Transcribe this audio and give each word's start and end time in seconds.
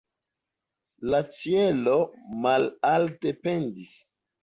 La 1.09 1.19
ĉielo 1.35 1.95
malalte 2.49 3.39
pendis. 3.47 3.97